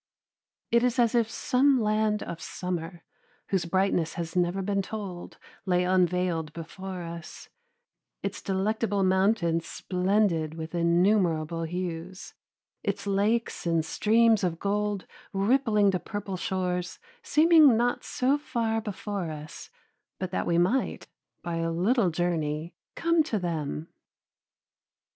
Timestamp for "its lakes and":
12.81-13.85